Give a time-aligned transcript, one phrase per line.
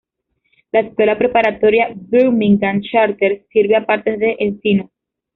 [0.71, 4.89] La Escuela Preparatoria Birmingham Charter sirve a partes de Encino.